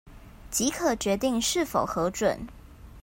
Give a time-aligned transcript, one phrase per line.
[0.49, 2.47] 即可決定是否核准